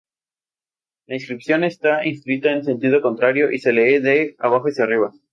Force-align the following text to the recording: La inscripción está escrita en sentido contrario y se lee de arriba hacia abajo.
La 1.05 1.13
inscripción 1.15 1.63
está 1.63 2.01
escrita 2.01 2.49
en 2.51 2.63
sentido 2.65 3.03
contrario 3.03 3.51
y 3.51 3.59
se 3.59 3.71
lee 3.71 3.99
de 3.99 4.33
arriba 4.39 4.63
hacia 4.65 4.85
abajo. 4.85 5.13